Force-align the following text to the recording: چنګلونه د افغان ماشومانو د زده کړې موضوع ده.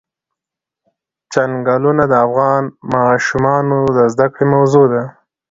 چنګلونه 1.31 2.03
د 2.11 2.13
افغان 2.25 2.63
ماشومانو 2.93 3.77
د 3.97 3.99
زده 4.13 4.27
کړې 4.33 4.45
موضوع 4.53 4.85
ده. 4.93 5.03